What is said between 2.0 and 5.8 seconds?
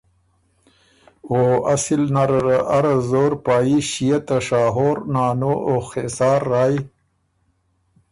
نره ره ارۀ زور پا يي ݭيې ته شاهور، نانو او